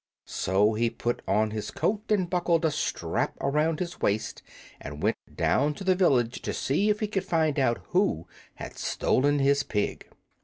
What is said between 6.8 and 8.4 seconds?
if he could find out who